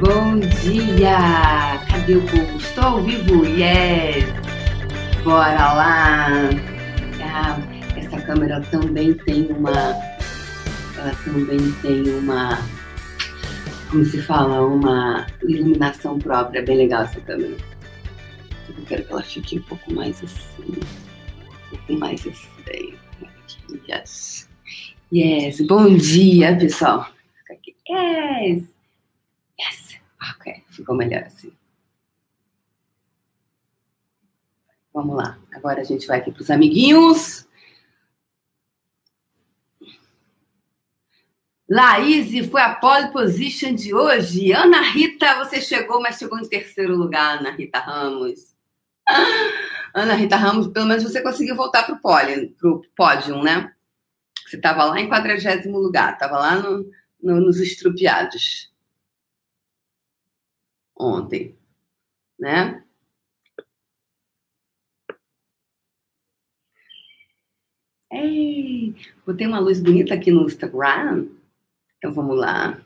[0.00, 1.80] Bom dia!
[1.90, 2.56] Cadê o povo?
[2.56, 3.44] Estou ao vivo?
[3.44, 4.26] Yes!
[5.24, 6.28] Bora lá!
[7.20, 7.58] Ah,
[7.96, 9.72] essa câmera também tem uma.
[10.96, 12.60] Ela também tem uma.
[13.90, 14.64] Como se fala?
[14.64, 16.62] Uma iluminação própria.
[16.62, 17.56] Bem legal essa câmera.
[18.68, 20.80] Eu quero que ela fique um pouco mais assim.
[21.72, 22.94] Um pouco mais assim.
[23.88, 24.48] Yes!
[25.12, 25.60] Yes!
[25.62, 27.08] Bom dia, pessoal!
[27.90, 28.77] Yes!
[30.34, 31.52] Ok, ficou melhor assim.
[34.92, 35.38] Vamos lá.
[35.52, 37.46] Agora a gente vai aqui para os amiguinhos.
[41.70, 44.52] Laís foi a pole position de hoje.
[44.52, 48.54] Ana Rita, você chegou, mas chegou em terceiro lugar, Ana Rita Ramos.
[49.94, 52.00] Ana Rita Ramos, pelo menos você conseguiu voltar para o
[52.96, 53.72] pódio, né?
[54.46, 56.90] Você estava lá em quadragésimo lugar, estava lá no,
[57.22, 58.72] no, nos estrupiados
[60.98, 61.56] ontem,
[62.38, 62.84] né?
[68.10, 71.28] Ei, botei uma luz bonita aqui no Instagram.
[71.98, 72.82] Então vamos lá.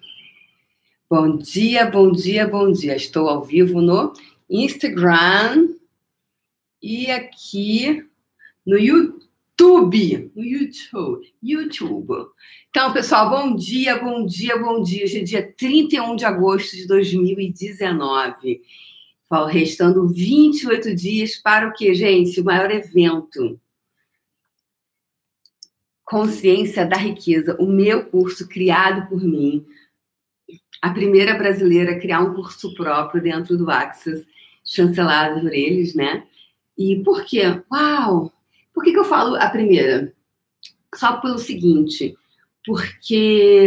[1.08, 2.96] Bom dia, bom dia, bom dia.
[2.96, 4.12] Estou ao vivo no
[4.50, 5.68] Instagram
[6.83, 8.08] e aqui
[8.66, 9.22] no YouTube.
[9.53, 12.27] YouTube, no YouTube, YouTube.
[12.70, 15.05] Então, pessoal, bom dia, bom dia, bom dia.
[15.05, 18.62] Hoje é dia 31 de agosto de 2019.
[19.50, 22.41] Restando 28 dias para o que, gente?
[22.41, 23.58] O maior evento.
[26.05, 29.64] Consciência da Riqueza, o meu curso criado por mim.
[30.83, 34.27] A primeira brasileira a criar um curso próprio dentro do Axis,
[34.64, 36.27] chancelado por eles, né?
[36.77, 37.62] E por quê?
[37.70, 38.33] Uau!
[38.73, 40.12] Por que, que eu falo a primeira?
[40.95, 42.15] Só pelo seguinte,
[42.65, 43.67] porque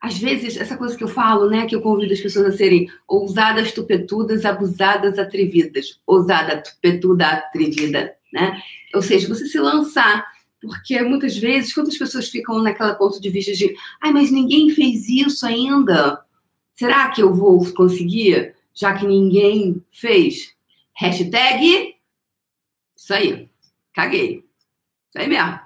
[0.00, 2.88] às vezes essa coisa que eu falo, né, que eu convido as pessoas a serem
[3.06, 8.62] ousadas, tupetudas, abusadas, atrevidas, ousada, tupetuda, atrevida, né?
[8.94, 10.26] Ou seja, você se lançar,
[10.60, 15.06] porque muitas vezes quantas pessoas ficam naquela ponto de vista de, ai, mas ninguém fez
[15.08, 16.22] isso ainda.
[16.74, 20.54] Será que eu vou conseguir, já que ninguém fez?
[20.94, 21.94] Hashtag
[23.10, 23.50] isso aí.
[23.92, 24.44] Caguei.
[25.08, 25.60] Isso aí mesmo.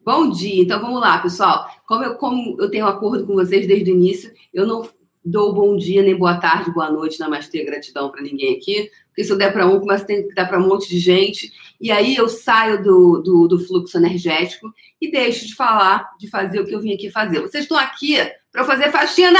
[0.00, 0.62] Bom dia.
[0.62, 1.70] Então vamos lá, pessoal.
[1.86, 4.88] Como eu, como eu tenho um acordo com vocês desde o início, eu não
[5.24, 8.90] dou bom dia, nem boa tarde, boa noite, namastê, gratidão para ninguém aqui.
[9.06, 10.98] Porque se eu der para um, começa a ter que dar para um monte de
[10.98, 11.52] gente.
[11.80, 16.60] E aí eu saio do, do, do, fluxo energético e deixo de falar, de fazer
[16.60, 17.40] o que eu vim aqui fazer.
[17.40, 18.16] Vocês estão aqui
[18.50, 19.38] para fazer faxina!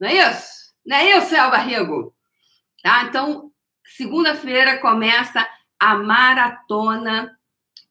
[0.00, 0.72] Não é isso?
[0.84, 2.14] Não é isso, El Barrigo?
[2.82, 3.04] Tá?
[3.04, 3.50] Então,
[3.84, 5.46] segunda-feira começa
[5.78, 7.36] a maratona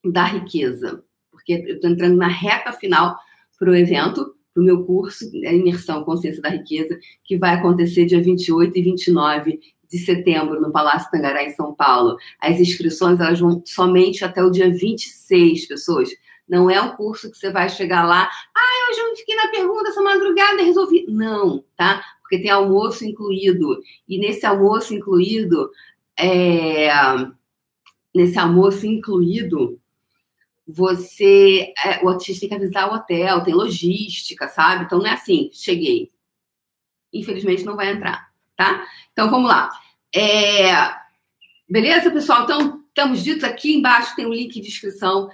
[0.04, 3.18] da riqueza, porque eu estou entrando na reta final
[3.58, 8.06] para o evento, para o meu curso, a Imersão Consciência da Riqueza, que vai acontecer
[8.06, 9.60] dia 28 e 29
[9.90, 12.18] de setembro no Palácio Tangará, em São Paulo.
[12.42, 16.10] As inscrições elas vão somente até o dia 26, pessoas.
[16.48, 19.90] Não é um curso que você vai chegar lá, ah, hoje eu fiquei na pergunta
[19.90, 21.06] essa madrugada e resolvi.
[21.08, 22.04] Não, tá?
[22.22, 23.82] Porque tem almoço incluído.
[24.08, 25.70] E nesse almoço incluído,
[26.18, 26.90] é,
[28.14, 29.80] nesse almoço incluído,
[30.68, 31.74] você.
[31.84, 34.86] É, o artista tem que avisar o hotel, tem logística, sabe?
[34.86, 36.12] Então não é assim, cheguei.
[37.14, 38.86] Infelizmente não vai entrar, tá?
[39.14, 39.70] Então vamos lá.
[40.14, 40.72] É,
[41.70, 42.44] beleza, pessoal?
[42.44, 45.30] Então, estamos ditos aqui embaixo, tem o um link de inscrição.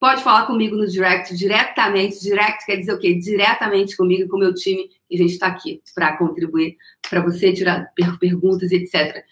[0.00, 2.20] Pode falar comigo no direct, diretamente.
[2.20, 3.14] Direct quer dizer o quê?
[3.14, 4.88] Diretamente comigo com o meu time.
[5.10, 6.76] E a gente está aqui para contribuir,
[7.10, 9.24] para você tirar perguntas, etc.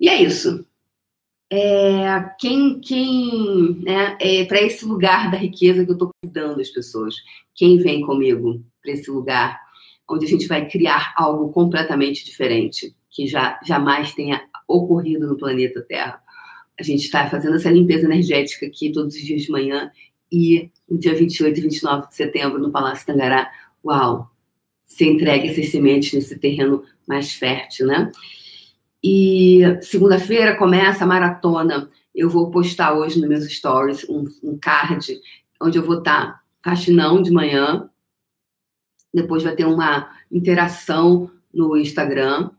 [0.00, 0.67] E é isso
[1.50, 6.68] é, quem, quem né, é para esse lugar da riqueza que eu estou cuidando as
[6.68, 7.14] pessoas,
[7.54, 9.58] quem vem comigo para esse lugar
[10.10, 15.82] onde a gente vai criar algo completamente diferente, que já jamais tenha ocorrido no planeta
[15.82, 16.22] Terra.
[16.78, 19.90] A gente está fazendo essa limpeza energética aqui todos os dias de manhã
[20.30, 23.50] e no dia 28 e 29 de setembro no Palácio Tangará,
[23.84, 24.30] uau,
[24.84, 28.10] se entregue essas sementes nesse terreno mais fértil, né?
[29.02, 31.88] E segunda-feira começa a maratona.
[32.14, 35.20] Eu vou postar hoje nos meus stories um, um card
[35.60, 37.88] onde eu vou estar faxinão de manhã.
[39.14, 42.50] Depois vai ter uma interação no Instagram.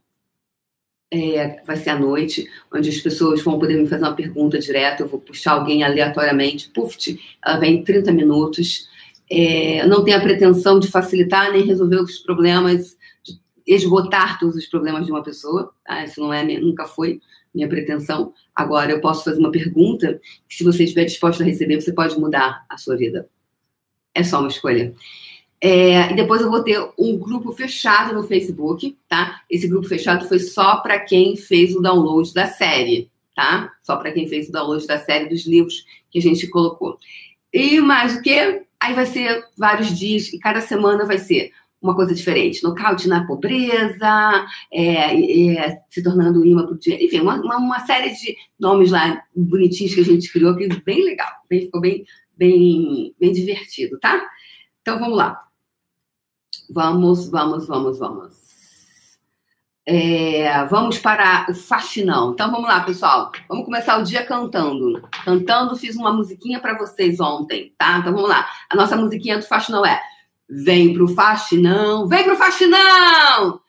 [1.12, 5.02] É, vai ser à noite, onde as pessoas vão poder me fazer uma pergunta direta.
[5.02, 6.70] Eu vou puxar alguém aleatoriamente.
[6.70, 6.96] Puf,
[7.44, 8.88] ela vem em 30 minutos.
[9.30, 12.96] É, não tenho a pretensão de facilitar nem resolver os problemas
[13.74, 16.04] esgotar todos os problemas de uma pessoa, tá?
[16.04, 17.20] Isso não é, nunca foi
[17.54, 18.32] minha pretensão.
[18.54, 22.18] Agora, eu posso fazer uma pergunta que, se você estiver disposto a receber, você pode
[22.18, 23.28] mudar a sua vida.
[24.14, 24.94] É só uma escolha.
[25.60, 29.42] É, e depois eu vou ter um grupo fechado no Facebook, tá?
[29.48, 33.70] Esse grupo fechado foi só para quem fez o download da série, tá?
[33.82, 36.98] Só para quem fez o download da série dos livros que a gente colocou.
[37.52, 38.62] E mais o que?
[38.80, 42.62] Aí vai ser vários dias e cada semana vai ser uma coisa diferente.
[42.62, 47.04] Nocaute na pobreza, é, é, se tornando imã para o dinheiro.
[47.04, 51.04] Enfim, uma, uma, uma, série de nomes lá bonitinhos que a gente criou, que bem
[51.04, 51.30] legal.
[51.48, 52.04] Bem, ficou bem,
[52.36, 54.22] bem, bem divertido, tá?
[54.82, 55.40] Então, vamos lá.
[56.70, 58.50] Vamos, vamos, vamos, vamos.
[59.86, 62.32] É, vamos para o faxinão.
[62.32, 63.32] Então vamos lá, pessoal.
[63.48, 65.02] Vamos começar o dia cantando.
[65.24, 67.98] Cantando, fiz uma musiquinha para vocês ontem, tá?
[67.98, 68.46] Então vamos lá.
[68.68, 70.00] A nossa musiquinha do faxinão é
[70.50, 73.60] Vem pro faxinão, vem pro faxinão!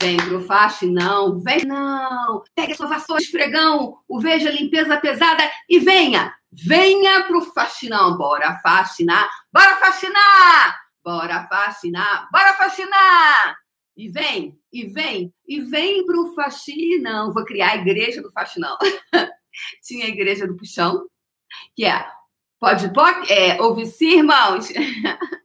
[0.00, 2.42] Vem pro faxinão, vem não!
[2.54, 6.32] Pegue a sua vassoura, esfregão, o veja limpeza pesada e venha!
[6.50, 10.80] Venha pro faxinão, bora faxinar, bora faxinar!
[11.04, 13.56] Bora faxinar, bora faxinar!
[13.96, 17.34] E vem, e vem, e vem pro faxinão.
[17.34, 18.78] Vou criar a igreja do faxinão.
[19.84, 21.06] Tinha a igreja do puxão,
[21.76, 22.06] que é
[22.58, 24.68] pode, pode, é, ouve-se, irmãos.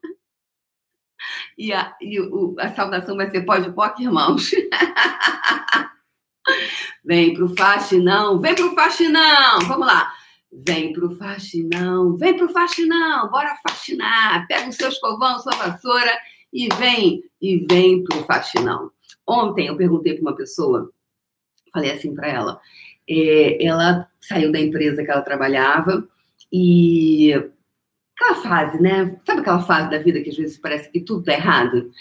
[1.57, 4.51] E a, e o, a saudação vai ser poc, irmãos.
[7.05, 9.59] vem pro faxinão, vem pro faxinão.
[9.67, 10.11] Vamos lá.
[10.51, 14.47] Vem pro faxinão, vem pro faxinão, bora faxinar.
[14.47, 16.11] Pega o seu escovão, sua vassoura
[16.53, 18.89] e vem, e vem pro faxinão.
[19.27, 20.89] Ontem eu perguntei para uma pessoa,
[21.73, 22.61] falei assim para ela,
[23.09, 26.07] é, ela saiu da empresa que ela trabalhava
[26.51, 27.33] e
[28.15, 29.17] aquela fase, né?
[29.25, 31.91] Sabe aquela fase da vida que às vezes parece que tudo tá errado?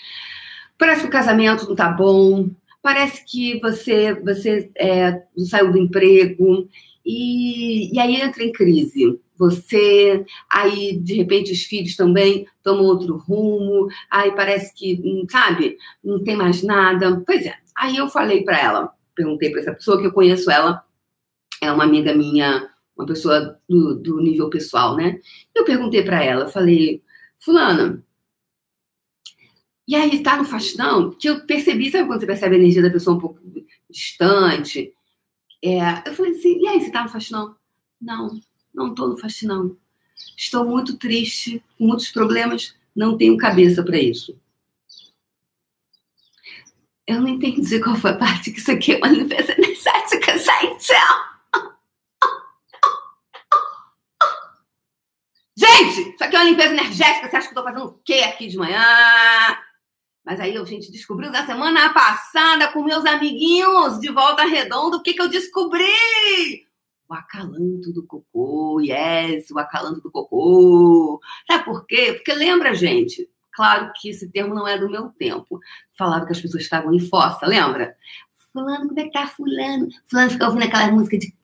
[0.79, 2.51] Parece que o casamento não tá bom,
[2.83, 6.69] parece que você você é, saiu do emprego
[7.05, 9.19] e, e aí entra em crise.
[9.37, 15.77] Você, aí de repente os filhos também tomam outro rumo, aí parece que, hum, sabe,
[16.05, 17.21] não tem mais nada.
[17.27, 17.55] Pois é.
[17.77, 20.85] Aí eu falei para ela, perguntei para essa pessoa que eu conheço ela,
[21.61, 25.21] é uma amiga minha uma pessoa do, do nível pessoal, né?
[25.55, 27.03] Eu perguntei para ela, falei,
[27.39, 28.05] fulana,
[29.87, 31.11] e aí tá no faxinão?
[31.11, 33.41] Que eu percebi, sabe quando você percebe a energia da pessoa um pouco
[33.91, 34.93] distante?
[35.63, 37.55] É, eu falei assim, e aí, você tá no faxinão?
[38.01, 38.41] Não,
[38.73, 39.77] não tô no faxinão.
[40.37, 44.39] Estou muito triste, com muitos problemas, não tenho cabeça para isso.
[47.07, 50.93] Eu não entendi qual foi a parte que isso aqui é uma limpeza energética, gente.
[55.77, 57.29] Gente, isso aqui é uma limpeza energética.
[57.29, 58.81] Você acha que eu tô fazendo o quê aqui de manhã?
[60.25, 65.03] Mas aí a gente descobriu da semana passada com meus amiguinhos de volta redonda o
[65.03, 65.85] que, que eu descobri?
[67.09, 71.21] O acalanto do cocô, yes, o acalanto do cocô.
[71.47, 72.15] Sabe por quê?
[72.15, 75.61] Porque lembra, gente, claro que esse termo não é do meu tempo.
[75.93, 77.95] Falava que as pessoas estavam em fossa, lembra?
[78.55, 79.89] Fulano, como é que tá fulano?
[80.07, 81.35] Fulano fica ouvindo aquela música de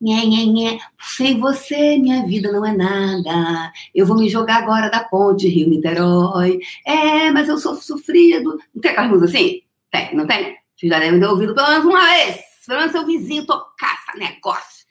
[0.00, 0.78] nhé, nhé, nhé.
[1.00, 3.72] Sem você, minha vida não é nada.
[3.92, 6.60] Eu vou me jogar agora da ponte Rio-Niterói.
[6.86, 8.56] É, mas eu sou sofrido.
[8.72, 9.62] Não tem aquela música assim?
[9.90, 10.56] Tem, não tem?
[10.76, 12.38] Vocês já devem ter ouvido pelo menos uma vez.
[12.64, 14.86] Pelo menos seu vizinho tocar esse negócio.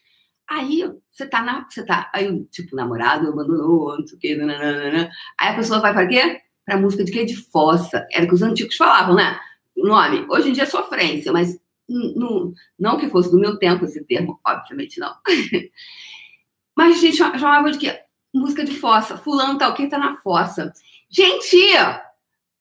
[0.49, 1.65] Aí você tá na.
[1.69, 2.11] Você tá.
[2.13, 4.35] Aí, tipo, namorado abandonou, não sei o quê.
[4.35, 5.09] Nananana.
[5.39, 6.41] Aí a pessoa vai para quê?
[6.65, 7.23] Pra música de quê?
[7.23, 8.05] De fossa.
[8.11, 9.39] Era o que os antigos falavam, né?
[9.77, 10.25] Nome.
[10.29, 11.57] Hoje em dia é sofrência, mas
[11.89, 15.15] não, não que fosse do meu tempo esse termo, obviamente não.
[16.75, 18.01] Mas a gente chamava de quê?
[18.33, 19.17] Música de fossa.
[19.17, 20.71] Fulano tá o que tá na fossa.
[21.09, 21.57] Gente,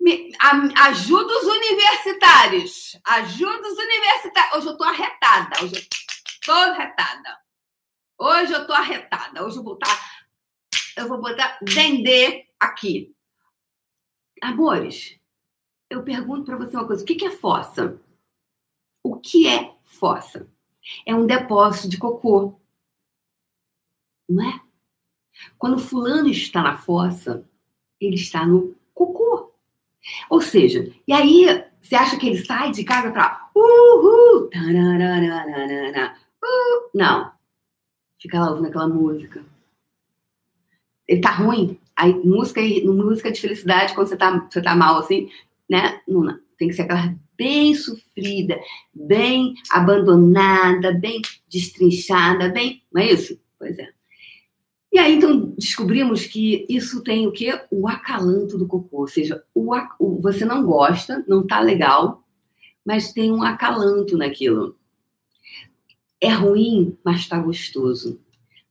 [0.00, 2.98] me, a, ajuda os universitários.
[3.04, 4.56] Ajuda os universitários.
[4.56, 5.62] Hoje eu tô arretada.
[5.62, 5.82] Hoje eu
[6.44, 7.38] tô arretada.
[8.18, 9.44] Hoje eu tô arretada.
[9.44, 10.18] Hoje eu vou botar.
[10.96, 13.14] Eu vou botar Dendê aqui.
[14.42, 15.18] Amores,
[15.90, 18.00] eu pergunto para você uma coisa: o que, que é fossa?
[19.02, 20.48] O que é fossa?
[21.06, 22.58] É um depósito de cocô.
[24.28, 24.60] Não é?
[25.56, 27.44] Quando fulano está na fossa,
[28.00, 29.52] ele está no cocô.
[30.30, 34.50] Ou seja, e aí você acha que ele sai de casa para uhul, uh,
[36.94, 37.30] não.
[38.20, 39.44] Fica lá ouvindo aquela música.
[41.06, 41.78] Ele tá ruim.
[42.24, 45.30] Música, música de felicidade, quando você tá, você tá mal assim,
[45.68, 46.00] né?
[46.06, 46.38] Não, não.
[46.56, 48.60] Tem que ser aquela bem sofrida,
[48.92, 52.82] bem abandonada, bem destrinchada, bem.
[52.92, 53.40] Não é isso?
[53.56, 53.88] Pois é.
[54.92, 57.60] E aí, então, descobrimos que isso tem o quê?
[57.70, 59.02] O acalanto do cocô.
[59.02, 62.24] Ou seja, o, o, você não gosta, não tá legal,
[62.84, 64.76] mas tem um acalanto naquilo.
[66.20, 68.20] É ruim, mas tá gostoso.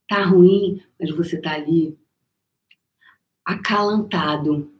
[0.10, 1.98] Tá ruim, mas você tá ali
[3.46, 4.76] acalantado.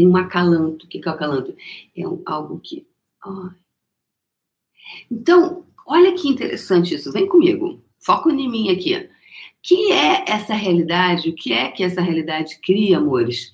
[0.00, 0.86] Tem um acalanto.
[0.86, 1.54] O que é o acalanto?
[1.94, 2.86] É um, algo que.
[5.10, 7.12] Então, olha que interessante isso.
[7.12, 7.84] Vem comigo.
[7.98, 9.10] Foco em mim aqui.
[9.62, 11.28] Que é essa realidade?
[11.28, 13.52] O que é que essa realidade cria, amores?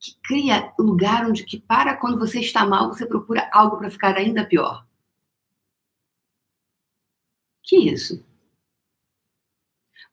[0.00, 4.16] Que cria lugar onde que para quando você está mal, você procura algo para ficar
[4.16, 4.86] ainda pior.
[7.62, 8.24] Que isso?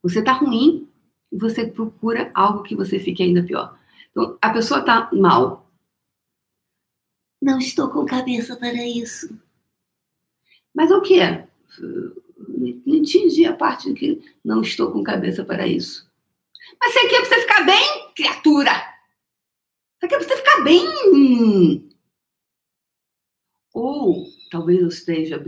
[0.03, 0.89] Você está ruim
[1.31, 3.79] e você procura algo que você fique ainda pior.
[4.11, 5.68] Então, a pessoa está mal.
[7.41, 9.39] Não estou com cabeça para isso.
[10.73, 11.19] Mas o que?
[11.19, 16.09] Não entendi a parte de que não estou com cabeça para isso.
[16.79, 18.71] Mas você quer você ficar bem, criatura?
[19.99, 21.89] Você quer você ficar bem?
[23.73, 25.43] Ou talvez eu esteja,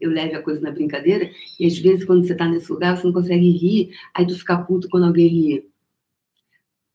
[0.00, 1.30] eu leve a coisa na brincadeira,
[1.60, 4.58] e às vezes quando você está nesse lugar, você não consegue rir, aí tu fica
[4.64, 5.67] puto quando alguém ri.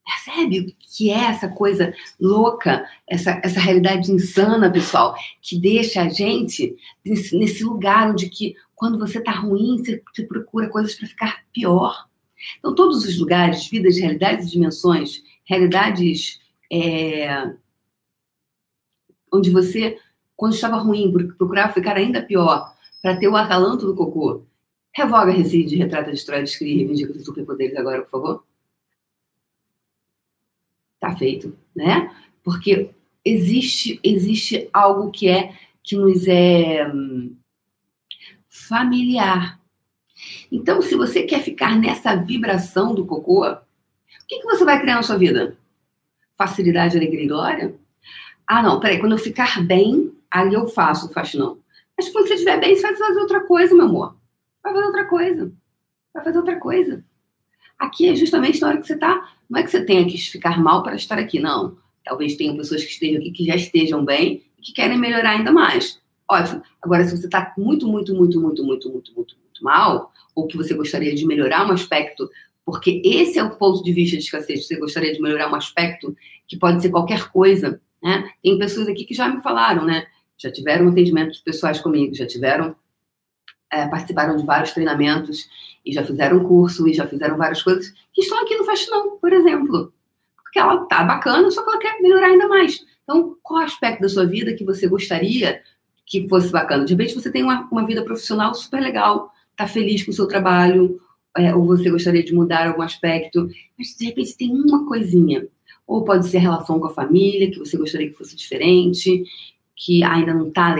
[0.05, 6.10] Percebe o que é essa coisa louca, essa, essa realidade insana, pessoal, que deixa a
[6.10, 11.07] gente nesse, nesse lugar onde que quando você está ruim, você, você procura coisas para
[11.07, 12.07] ficar pior.
[12.60, 16.41] Então, todos os lugares, vidas, realidades e dimensões, realidades
[16.72, 17.53] é,
[19.31, 19.98] onde você
[20.36, 24.43] quando estava ruim, procurava ficar ainda pior, para ter o acalanto do cocô.
[24.93, 28.43] Revoga, reside, retrata, destrói, descreve, reivindica os superpoderes agora, por favor.
[31.03, 32.15] Tá feito, né?
[32.41, 32.91] Porque
[33.25, 36.89] existe existe algo que é que nos é
[38.48, 39.60] familiar.
[40.50, 43.57] Então, se você quer ficar nessa vibração do cocô, o
[44.29, 45.57] que, que você vai criar na sua vida?
[46.38, 47.75] Facilidade, alegria e glória?
[48.48, 51.57] Ah, não, peraí, quando eu ficar bem, aí eu faço o faxinão.
[51.98, 54.15] Mas quando você estiver bem, você vai fazer outra coisa, meu amor.
[54.63, 55.51] Vai fazer outra coisa.
[56.13, 57.03] Vai fazer outra coisa.
[57.77, 59.33] Aqui é justamente na hora que você está.
[59.53, 61.77] Não é que você tenha que ficar mal para estar aqui, não.
[62.03, 65.51] Talvez tenha pessoas que estejam aqui que já estejam bem e que querem melhorar ainda
[65.51, 66.01] mais.
[66.27, 66.63] Ótimo.
[66.81, 70.57] Agora, se você está muito, muito, muito, muito, muito, muito, muito, muito mal, ou que
[70.57, 72.27] você gostaria de melhorar um aspecto,
[72.65, 76.15] porque esse é o ponto de vista de escassez, você gostaria de melhorar um aspecto
[76.48, 78.29] que pode ser qualquer coisa, né?
[78.41, 80.07] Tem pessoas aqui que já me falaram, né?
[80.38, 82.75] já tiveram atendimentos pessoais comigo, já tiveram,
[83.72, 85.48] é, participaram de vários treinamentos
[85.86, 89.34] e já fizeram curso e já fizeram várias coisas que estão aqui no Faxinão, por
[89.34, 89.94] exemplo.
[90.42, 92.86] Porque ela tá bacana, só que ela quer melhorar ainda mais.
[93.04, 95.62] Então, qual aspecto da sua vida que você gostaria
[96.06, 96.86] que fosse bacana?
[96.86, 100.28] De repente você tem uma, uma vida profissional super legal, tá feliz com o seu
[100.28, 101.00] trabalho,
[101.38, 105.48] é, ou você gostaria de mudar algum aspecto, mas de repente tem uma coisinha.
[105.86, 109.24] Ou pode ser a relação com a família, que você gostaria que fosse diferente,
[109.75, 110.75] que ainda não está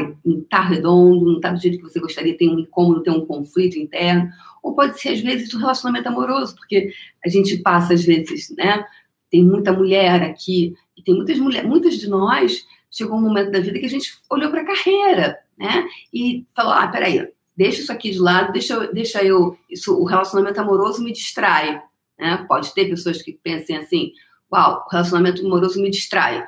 [0.50, 3.78] tá redondo, não está do jeito que você gostaria, tem um incômodo, tem um conflito
[3.78, 4.30] interno,
[4.62, 6.94] ou pode ser, às vezes, o relacionamento amoroso, porque
[7.26, 8.86] a gente passa, às vezes, né?
[9.30, 13.60] Tem muita mulher aqui, e tem muitas mulheres, muitas de nós, chegou um momento da
[13.60, 15.88] vida que a gente olhou para a carreira, né?
[16.14, 19.58] E falou: ah, peraí, deixa isso aqui de lado, deixa, deixa eu.
[19.70, 21.82] Isso, o relacionamento amoroso me distrai.
[22.18, 22.46] Né?
[22.48, 24.12] Pode ter pessoas que pensem assim:
[24.52, 26.46] uau, o relacionamento amoroso me distrai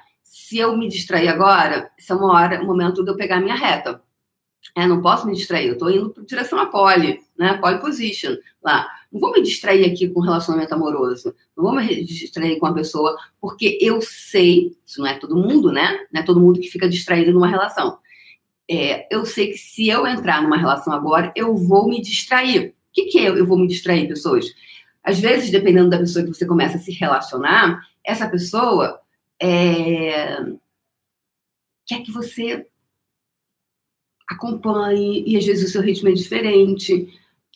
[0.47, 3.55] se eu me distrair agora, isso é uma hora, um momento de eu pegar minha
[3.55, 3.99] reta.
[4.75, 7.57] É, não posso me distrair, eu estou indo em direção a pole, né?
[7.57, 8.87] Pole position lá.
[9.11, 11.33] Não vou me distrair aqui com relacionamento amoroso.
[11.57, 15.71] Não vou me distrair com a pessoa, porque eu sei, isso não é todo mundo,
[15.71, 16.05] né?
[16.13, 17.97] Não é todo mundo que fica distraído numa relação.
[18.69, 22.67] É, eu sei que se eu entrar numa relação agora, eu vou me distrair.
[22.69, 24.53] O que, que é eu vou me distrair, pessoas?
[25.03, 28.99] Às vezes, dependendo da pessoa que você começa a se relacionar, essa pessoa
[29.41, 30.37] é,
[31.85, 32.65] quer que você
[34.27, 37.07] acompanhe e às vezes o seu ritmo é diferente.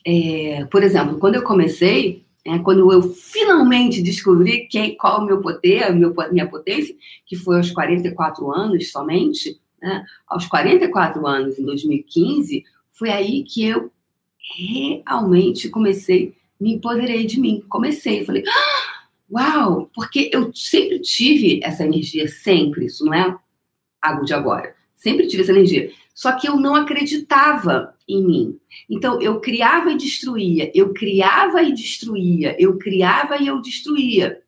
[0.05, 5.41] É, por exemplo, quando eu comecei, é, quando eu finalmente descobri quem, qual o meu
[5.41, 6.95] poder, meu, minha potência,
[7.25, 13.65] que foi aos 44 anos somente, né, aos 44 anos, em 2015, foi aí que
[13.65, 13.91] eu
[14.57, 17.63] realmente comecei, me empoderei de mim.
[17.69, 18.88] Comecei, falei, ah,
[19.31, 19.89] Uau!
[19.93, 22.85] Porque eu sempre tive essa energia, sempre.
[22.85, 23.37] Isso não é
[24.01, 24.75] algo de agora.
[24.95, 25.91] Sempre tive essa energia.
[26.13, 28.59] Só que eu não acreditava em mim.
[28.89, 30.71] Então, eu criava e destruía.
[30.73, 32.55] Eu criava e destruía.
[32.59, 34.41] Eu criava e eu destruía.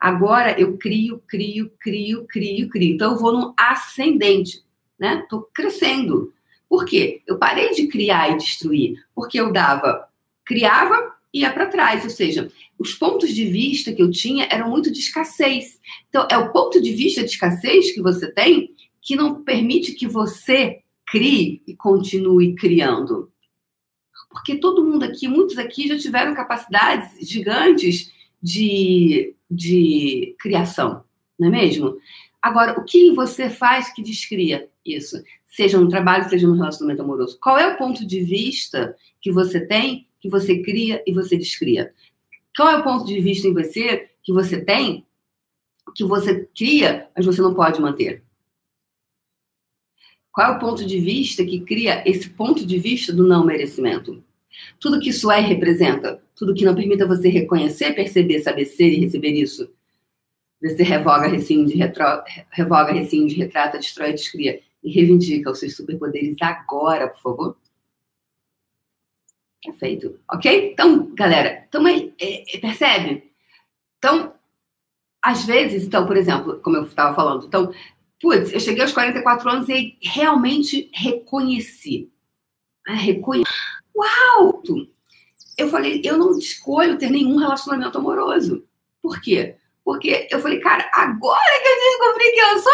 [0.00, 2.94] Agora, eu crio, crio, crio, crio, crio.
[2.94, 4.64] Então, eu vou no ascendente.
[4.98, 5.20] Né?
[5.22, 6.32] Estou crescendo.
[6.68, 7.22] Por quê?
[7.26, 9.04] Eu parei de criar e destruir.
[9.14, 10.08] Porque eu dava,
[10.44, 12.04] criava ia para trás.
[12.04, 15.80] Ou seja, os pontos de vista que eu tinha eram muito de escassez.
[16.08, 18.70] Então, é o ponto de vista de escassez que você tem
[19.02, 23.30] que não permite que você crie e continue criando.
[24.30, 28.10] Porque todo mundo aqui, muitos aqui já tiveram capacidades gigantes
[28.42, 31.04] de, de criação,
[31.38, 31.96] não é mesmo?
[32.42, 35.22] Agora, o que você faz que descria isso?
[35.46, 37.38] Seja no trabalho, seja no relacionamento amoroso.
[37.40, 41.92] Qual é o ponto de vista que você tem, que você cria e você descria?
[42.56, 45.04] Qual é o ponto de vista em você que você tem,
[45.94, 48.22] que você cria, mas você não pode manter?
[50.32, 54.24] Qual é o ponto de vista que cria esse ponto de vista do não merecimento?
[54.80, 58.94] Tudo que isso é e representa, tudo que não permita você reconhecer, perceber, saber ser
[58.94, 59.70] e receber isso.
[60.62, 62.02] Você revoga, rescinde, retro...
[62.50, 67.56] revoga, rescinde, retrata, destrói, descria e reivindica os seus superpoderes agora, por favor.
[69.66, 70.72] É feito, ok?
[70.72, 73.32] Então, galera, então, é, é, percebe?
[73.98, 74.34] Então,
[75.22, 77.72] às vezes, então, por exemplo, como eu estava falando, então,
[78.20, 82.10] putz, eu cheguei aos 44 anos e realmente reconheci.
[82.86, 82.94] Né?
[82.94, 83.50] Reconheci.
[83.96, 84.62] Uau!
[85.56, 88.66] Eu falei, eu não escolho ter nenhum relacionamento amoroso.
[89.00, 89.56] Por quê?
[89.84, 92.72] Porque eu falei, cara, agora que eu descobri que eu sou,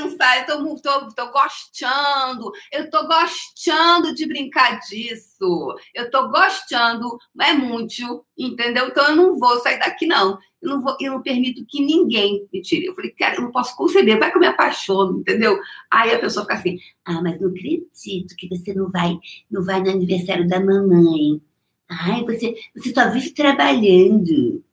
[0.00, 6.28] não sei, eu tô, tô, tô gostando, eu tô gostando de brincar disso, eu tô
[6.28, 8.88] gostando, é muito, entendeu?
[8.88, 10.38] Então eu não vou sair daqui, não.
[10.62, 12.86] Eu não, vou, eu não permito que ninguém me tire.
[12.86, 15.58] Eu falei, cara, eu não posso conceber, vai que eu me apaixono, entendeu?
[15.90, 19.18] Aí a pessoa fica assim, ah, mas não acredito que você não vai,
[19.50, 21.40] não vai no aniversário da mamãe.
[21.88, 24.63] Ai, você, você só vive trabalhando.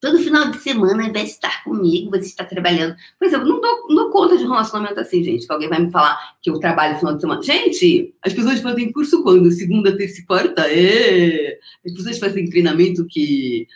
[0.00, 2.94] Todo final de semana, ao invés de estar comigo, você está trabalhando.
[3.18, 5.44] Por exemplo, não dou, não dou conta de um relacionamento assim, gente.
[5.44, 7.42] Que alguém vai me falar que eu trabalho no final de semana.
[7.42, 9.50] Gente, as pessoas fazem curso quando?
[9.50, 10.72] Segunda, terça e quarta?
[10.72, 11.58] É.
[11.84, 13.66] As pessoas fazem treinamento que.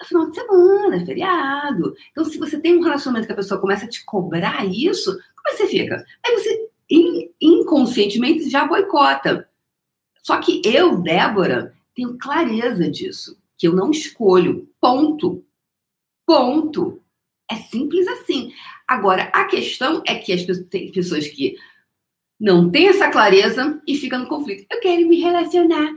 [0.00, 1.94] É final de semana, é feriado.
[2.10, 5.48] Então, se você tem um relacionamento que a pessoa começa a te cobrar isso, como
[5.48, 6.04] é que você fica?
[6.26, 6.68] Aí você
[7.40, 9.48] inconscientemente já boicota.
[10.20, 14.68] Só que eu, Débora, tenho clareza disso que eu não escolho.
[14.80, 15.44] Ponto.
[16.26, 17.02] Ponto.
[17.50, 18.52] É simples assim.
[18.88, 21.56] Agora, a questão é que as pessoas, que
[22.40, 24.66] não têm essa clareza e ficam no conflito.
[24.70, 25.94] Eu quero me relacionar.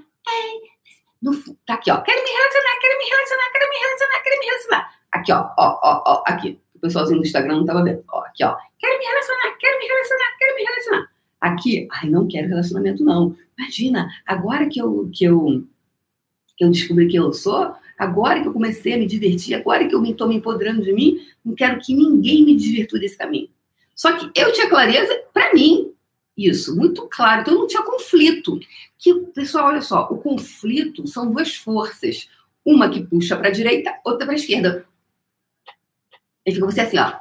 [1.22, 1.32] No,
[1.65, 2.02] tá aqui, ó.
[2.02, 4.93] Quero me relacionar, quero me relacionar, quero me relacionar, quero me relacionar.
[5.12, 6.60] Aqui, ó, ó, ó, ó, aqui.
[6.76, 8.04] O pessoalzinho do Instagram não tava vendo.
[8.10, 8.56] Ó, aqui, ó.
[8.78, 11.12] Quero me relacionar, quero me relacionar, quero me relacionar.
[11.41, 13.36] Aqui, ai, não quero relacionamento, não.
[13.58, 15.63] Imagina, agora que eu, que eu
[16.58, 19.93] que eu descobri que eu sou, agora que eu comecei a me divertir, agora que
[19.93, 23.50] eu estou me, empoderando de mim, não quero que ninguém me desvirtue desse caminho.
[23.96, 25.93] Só que eu tinha clareza para mim,
[26.36, 27.41] isso, muito claro.
[27.41, 28.60] Então não tinha conflito.
[28.98, 32.30] Que, pessoal, olha só, o conflito são duas forças.
[32.65, 34.86] Uma que puxa para a direita, outra para a esquerda.
[36.46, 37.13] E fica você assim, ó.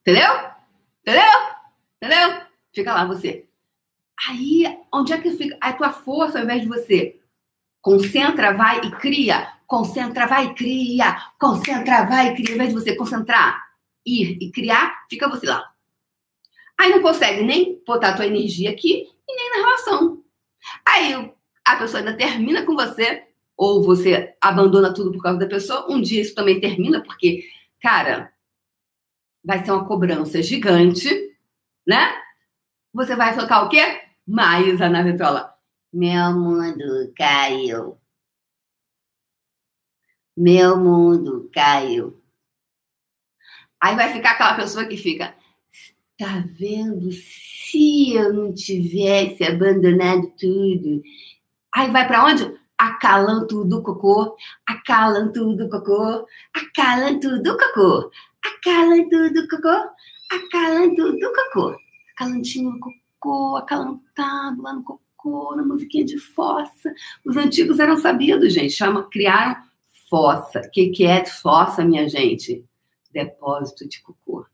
[0.00, 0.32] Entendeu?
[1.00, 1.32] Entendeu?
[2.00, 2.42] Entendeu?
[2.72, 3.46] Fica lá você.
[4.28, 7.20] Aí, onde é que fica a tua força ao invés de você
[7.80, 12.74] concentra, vai e cria, concentra, vai e cria, concentra, vai e cria, ao invés de
[12.74, 13.60] você concentrar,
[14.06, 15.72] ir e criar, fica você lá.
[16.78, 20.22] Aí não consegue nem botar a tua energia aqui e nem na relação.
[20.86, 21.32] Aí
[21.64, 23.24] a pessoa ainda termina com você,
[23.56, 25.86] ou você abandona tudo por causa da pessoa.
[25.90, 27.48] Um dia isso também termina, porque,
[27.80, 28.32] cara,
[29.44, 31.08] vai ser uma cobrança gigante,
[31.86, 32.12] né?
[32.92, 34.01] Você vai tocar o quê?
[34.26, 35.52] Maísa na vitrola.
[35.92, 37.98] Meu mundo caiu.
[40.36, 42.22] Meu mundo caiu.
[43.80, 45.34] Aí vai ficar aquela pessoa que fica,
[46.16, 47.10] tá vendo?
[47.10, 51.02] Se eu não tivesse abandonado tudo.
[51.74, 52.58] Aí vai para onde?
[52.78, 58.10] Acalanto do cocô, acalanto do cocô, acalanto do cocô,
[58.44, 59.90] acalanto do cocô,
[60.30, 61.76] acalanto do cocô,
[62.16, 66.92] acalantinho do cocô cocô, acalantado lá no cocô, na musiquinha de fossa.
[67.24, 68.72] Os antigos eram sabidos, gente.
[68.72, 69.62] Chama, criaram
[70.10, 70.60] fossa.
[70.60, 72.64] O que, que é fossa, minha gente?
[73.12, 74.44] Depósito de cocô.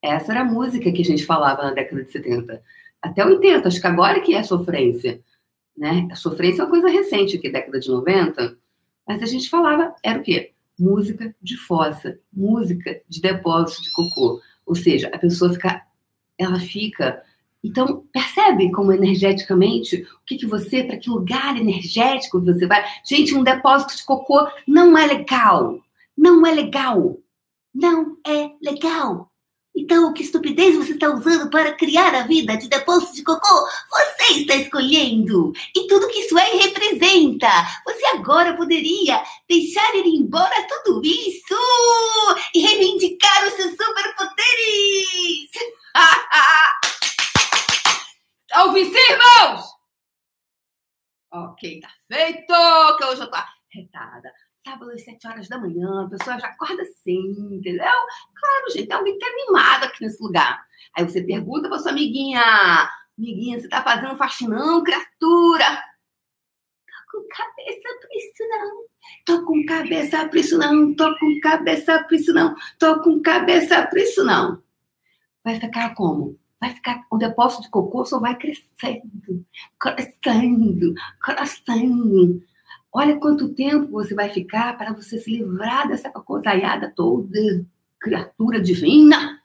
[0.00, 2.62] Essa era a música que a gente falava na década de 70.
[3.00, 5.20] Até 80, acho que agora que é sofrência.
[5.76, 6.08] Né?
[6.10, 8.56] A sofrência é uma coisa recente, é década de 90.
[9.06, 10.52] Mas a gente falava, era o quê?
[10.78, 14.40] Música de fossa, música de depósito de cocô.
[14.64, 15.82] Ou seja, a pessoa fica,
[16.38, 17.22] ela fica
[17.62, 22.84] então, percebe como energeticamente, o que, que você, para que lugar energético você vai.
[23.04, 25.78] Gente, um depósito de cocô não é legal.
[26.16, 27.18] Não é legal.
[27.72, 29.30] Não é legal.
[29.74, 33.66] Então, que estupidez você está usando para criar a vida de depósito de cocô?
[33.90, 35.52] Você está escolhendo.
[35.74, 37.48] E tudo que isso é representa.
[37.86, 41.54] Você agora poderia deixar ir embora tudo isso
[42.54, 44.31] e reivindicar os seus superpoderes.
[48.62, 49.64] Ouvi sim, irmãos?
[51.32, 52.54] Ok, tá feito,
[52.96, 53.36] que hoje eu tô
[53.70, 54.32] retada.
[54.64, 57.84] sábado às sete horas da manhã, a pessoa já acorda assim, entendeu?
[57.84, 60.64] Claro, gente, tem alguém que tá animado aqui nesse lugar.
[60.96, 62.40] Aí você pergunta pra sua amiguinha,
[63.18, 65.82] amiguinha, você tá fazendo faxinão, criatura?
[67.10, 68.86] Tô com cabeça pra isso não.
[69.26, 70.94] Tô com cabeça pra isso não.
[70.94, 72.54] Tô com cabeça pra isso não.
[72.78, 74.62] Tô com cabeça pra isso não.
[75.42, 76.38] Vai ficar como?
[76.62, 79.44] Vai ficar, o depósito de cocô só vai crescendo,
[79.80, 82.40] crescendo, crescendo.
[82.92, 87.66] Olha quanto tempo você vai ficar para você se livrar dessa cocôzaiada toda,
[87.98, 89.42] criatura divina.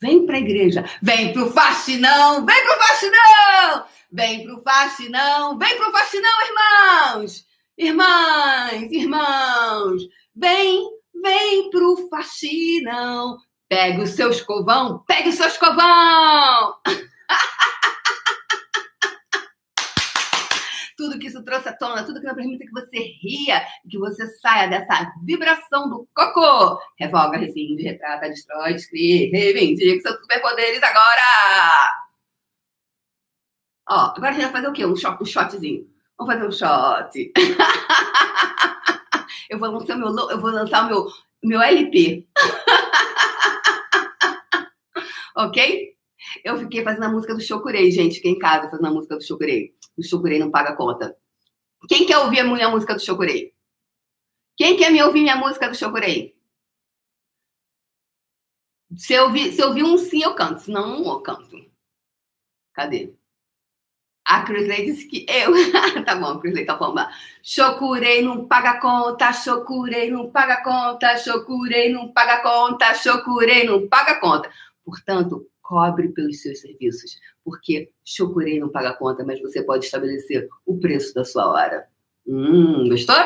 [0.00, 4.62] Vem para a igreja, vem para o faxinão, vem para o faxinão, vem para o
[4.62, 10.02] faxinão, vem para o faxinão, irmãos, irmãs, irmãos,
[10.36, 10.88] vem,
[11.20, 13.38] vem para o faxinão,
[13.74, 16.76] pega o seu escovão, pega o seu escovão.
[20.96, 24.24] tudo que isso trouxe à tona, tudo que não permita que você ria, que você
[24.38, 26.78] saia dessa vibração do cocô.
[26.96, 31.90] Revoga, rescinde, retrata, destrói, descreve, reivindica seus superpoderes agora!
[33.90, 34.86] Ó, agora a gente vai fazer o quê?
[34.86, 35.92] Um, shot, um shotzinho.
[36.16, 37.32] Vamos fazer um shot.
[39.50, 41.08] eu vou lançar meu, eu vou lançar o meu,
[41.42, 42.24] meu LP.
[45.34, 45.94] ok?
[46.44, 48.16] Eu fiquei fazendo a música do Chocurei, gente.
[48.16, 49.74] Fiquei em casa fazendo a música do Chocurei.
[49.96, 51.16] O Chocurei não paga conta.
[51.88, 53.52] Quem quer ouvir a minha música do Chocurei?
[54.56, 56.34] Quem quer me ouvir minha música do Chocurei?
[58.96, 60.60] Se eu ouvir, se eu ouvir um sim, eu canto.
[60.60, 61.56] Se não, eu canto.
[62.72, 63.14] Cadê?
[64.24, 65.52] A Crisley disse que eu.
[66.04, 67.06] tá bom, Crisley tá falando.
[67.42, 69.32] Chocurei, não paga conta.
[69.32, 71.18] Chocurei, não paga conta.
[71.18, 72.94] Chocurei, não paga conta.
[72.94, 74.50] Chocurei, não paga conta.
[74.84, 80.78] Portanto, cobre pelos seus serviços, porque Chocurei não paga conta, mas você pode estabelecer o
[80.78, 81.88] preço da sua hora.
[82.26, 83.16] Hum, gostou?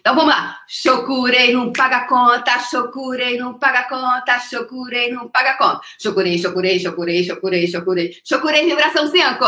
[0.00, 0.58] Então vamos lá.
[0.66, 5.80] Chocurei não paga conta, chocurei não paga conta, chocurei não paga conta.
[6.00, 8.20] Chocurei, chocurei, chocurei, chocurei, chocurei.
[8.24, 9.44] Chocurei, vibração 5.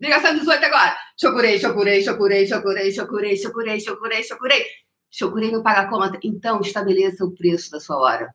[0.00, 0.96] Vibração 18 agora.
[1.18, 4.64] Chocurei, chocurei, chocurei, chocurei, chocurei, chocurei, chocurei, chocurei.
[5.10, 6.18] Chocurei não paga conta.
[6.22, 8.34] Então estabeleça o preço da sua hora.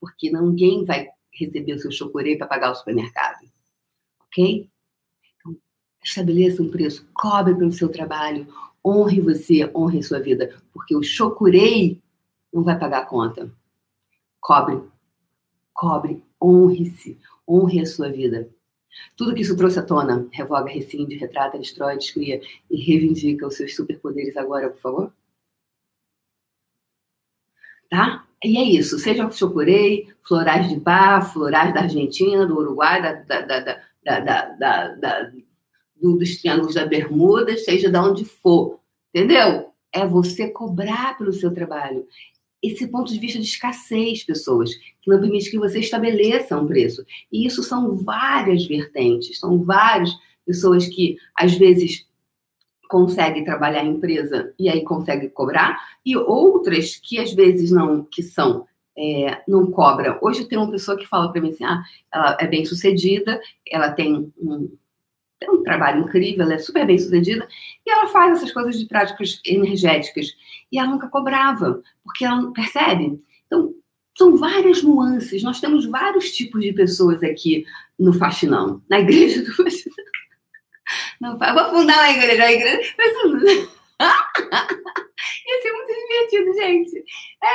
[0.00, 1.06] Porque ninguém vai
[1.38, 3.48] receber o seu chocorei para pagar o supermercado.
[4.26, 4.68] Ok?
[5.36, 5.56] Então,
[6.02, 8.46] estabeleça um preço, cobre pelo seu trabalho,
[8.84, 12.02] honre você, honre sua vida, porque o chocurei
[12.52, 13.50] não vai pagar a conta.
[14.40, 14.82] Cobre,
[15.72, 18.48] cobre, honre-se, honre a sua vida.
[19.16, 23.74] Tudo que isso trouxe à tona, revoga, rescinde, retrata, destrói, descria e reivindica os seus
[23.76, 25.12] superpoderes agora, por favor.
[27.90, 28.27] Tá?
[28.44, 34.20] E é isso, seja chocurei, florais de bar, florais da Argentina, do Uruguai, da, da,
[34.20, 35.32] da, da
[36.00, 38.78] do, dos triângulos da Bermuda, seja de onde for,
[39.12, 39.72] entendeu?
[39.92, 42.06] É você cobrar pelo seu trabalho.
[42.62, 47.04] Esse ponto de vista de escassez, pessoas, que não permite que você estabeleça um preço.
[47.32, 50.10] E isso são várias vertentes, são várias
[50.44, 52.07] pessoas que, às vezes,
[52.88, 58.22] consegue trabalhar em empresa e aí consegue cobrar, e outras que às vezes não, que
[58.22, 60.18] são, é, não cobram.
[60.22, 63.92] Hoje tem uma pessoa que fala para mim assim, ah, ela é bem sucedida, ela
[63.92, 64.76] tem um,
[65.38, 67.46] tem um trabalho incrível, ela é super bem sucedida,
[67.86, 70.34] e ela faz essas coisas de práticas energéticas,
[70.72, 73.20] e ela nunca cobrava, porque ela percebe.
[73.46, 73.74] Então,
[74.16, 77.64] são várias nuances, nós temos vários tipos de pessoas aqui
[77.96, 79.94] no Faxinão, na igreja do Faxinão.
[81.20, 82.44] Não, eu vou fundar uma igreja.
[82.44, 82.94] A igreja...
[85.46, 87.04] Ia ser muito divertido, gente.
[87.42, 87.48] É,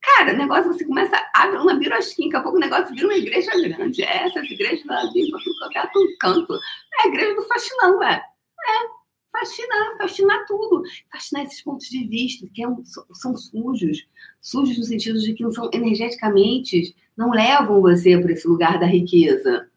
[0.00, 3.16] cara, o negócio você começa, abre uma birosquinha, daqui a pouco o negócio vira uma
[3.16, 4.02] igreja grande.
[4.02, 6.54] É, essas igrejas lá de qualquer canto.
[6.54, 8.14] É a igreja do faxinão, é.
[8.14, 8.88] É,
[9.30, 10.82] fascinar, fascinar tudo.
[11.12, 14.06] Fascinar esses pontos de vista, que é um, são sujos.
[14.40, 18.86] Sujos no sentido de que não são energeticamente, não levam você para esse lugar da
[18.86, 19.70] riqueza.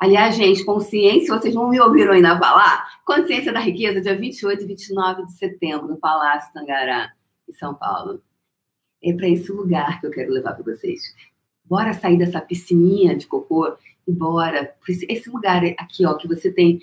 [0.00, 3.00] Aliás, gente, consciência, vocês não me ouviram ainda falar?
[3.04, 7.12] Consciência da Riqueza, dia 28 e 29 de setembro, no Palácio Tangará,
[7.48, 8.20] em São Paulo.
[9.02, 11.14] É para esse lugar que eu quero levar para vocês.
[11.64, 14.74] Bora sair dessa piscininha de cocô e bora.
[15.08, 16.80] Esse lugar aqui, ó, que você tem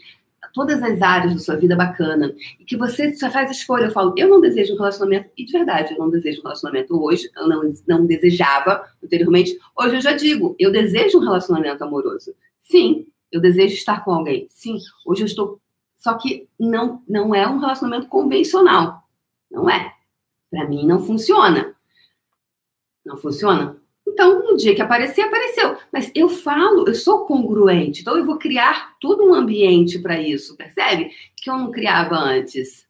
[0.53, 3.85] todas as áreas da sua vida bacana e que você só faz a escolha.
[3.85, 7.01] Eu falo, eu não desejo um relacionamento, e de verdade, eu não desejo um relacionamento
[7.01, 9.57] hoje, eu não, não desejava anteriormente.
[9.77, 12.33] Hoje eu já digo, eu desejo um relacionamento amoroso.
[12.63, 14.47] Sim, eu desejo estar com alguém.
[14.49, 15.61] Sim, hoje eu estou.
[15.97, 19.03] Só que não, não é um relacionamento convencional.
[19.49, 19.93] Não é.
[20.49, 21.75] Para mim não funciona.
[23.05, 23.81] Não funciona?
[24.05, 25.77] Então, no dia que aparecer, apareceu.
[25.91, 28.01] Mas eu falo, eu sou congruente.
[28.01, 31.11] Então, eu vou criar todo um ambiente para isso, percebe?
[31.35, 32.87] Que eu não criava antes.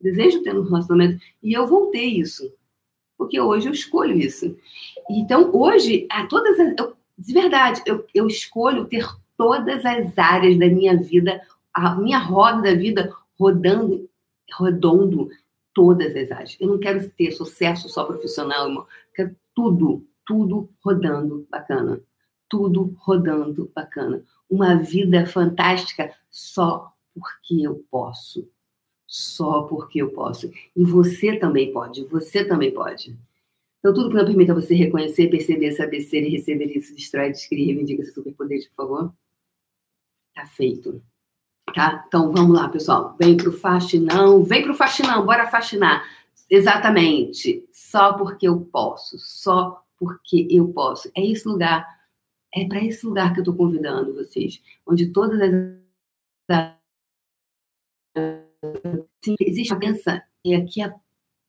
[0.00, 2.52] desejo ter um relacionamento e eu vou ter isso.
[3.16, 4.56] Porque hoje eu escolho isso.
[5.08, 10.58] Então, hoje, a todas as, eu, de verdade, eu, eu escolho ter todas as áreas
[10.58, 11.40] da minha vida,
[11.72, 14.08] a minha roda da vida rodando,
[14.58, 15.28] redondo
[15.72, 16.56] todas as áreas.
[16.60, 18.82] Eu não quero ter sucesso só profissional, irmão.
[18.82, 22.00] Eu quero tudo, tudo rodando bacana.
[22.48, 24.22] Tudo rodando bacana.
[24.48, 28.48] Uma vida fantástica só porque eu posso.
[29.06, 30.50] Só porque eu posso.
[30.74, 32.04] E você também pode.
[32.04, 33.16] Você também pode.
[33.86, 37.66] Então, tudo que não permita você reconhecer, perceber, saber ser e receber isso, destrói, descreve,
[37.66, 39.14] reivindica seus superpoderes, por favor.
[40.34, 41.00] Tá feito.
[41.72, 42.04] Tá?
[42.08, 43.14] Então, vamos lá, pessoal.
[43.16, 44.42] Vem pro faxinão.
[44.42, 45.24] Vem pro faxinão.
[45.24, 46.04] Bora faxinar.
[46.50, 47.64] Exatamente.
[47.70, 49.20] Só porque eu posso.
[49.20, 51.08] Só porque eu posso.
[51.16, 51.86] É esse lugar.
[52.52, 54.60] É para esse lugar que eu estou convidando vocês.
[54.84, 55.52] Onde todas as
[59.40, 60.92] existe uma pensa é que é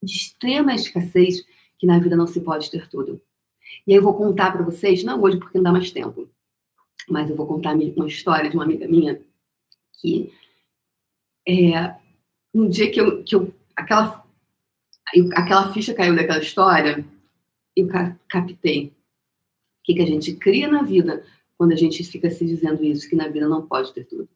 [0.03, 1.43] de extrema escassez
[1.77, 3.21] que na vida não se pode ter tudo.
[3.85, 6.29] E aí eu vou contar para vocês, não hoje porque não dá mais tempo,
[7.09, 9.21] mas eu vou contar uma história de uma amiga minha
[9.93, 10.33] que
[11.47, 11.95] é,
[12.53, 14.25] um dia que eu, que eu aquela
[15.35, 17.05] aquela ficha caiu daquela história,
[17.75, 17.87] eu
[18.27, 18.91] captei o
[19.83, 21.25] que, que a gente cria na vida
[21.57, 24.27] quando a gente fica se dizendo isso, que na vida não pode ter tudo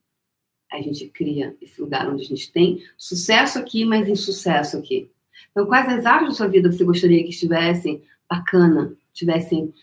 [0.72, 5.12] a gente cria esse lugar onde a gente tem sucesso aqui, mas insucesso aqui.
[5.52, 9.74] Então, quais as áreas da sua vida você gostaria que estivessem bacana, estivessem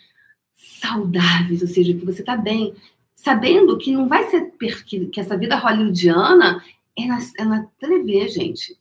[0.54, 2.74] saudáveis, ou seja, que você está bem,
[3.14, 4.50] sabendo que não vai ser
[4.86, 6.64] que, que essa vida hollywoodiana
[6.96, 8.78] é na, é na TV, gente.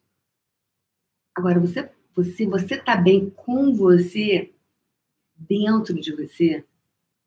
[1.36, 4.52] Agora, você, você, você está bem com você,
[5.38, 6.64] dentro de você,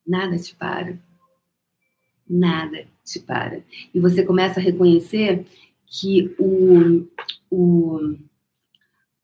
[0.06, 0.98] nada te para.
[2.28, 3.62] Nada te para.
[3.94, 5.46] E você começa a reconhecer
[5.86, 7.06] que o,
[7.50, 8.16] o,